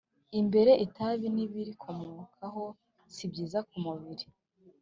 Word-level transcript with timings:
imbere 0.39 0.71
itabi 0.85 1.27
n’ibirikomokaho 1.35 2.65
sibyiza 3.15 3.59
kumubiri 3.69 4.25